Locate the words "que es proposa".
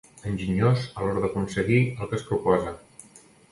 2.13-2.77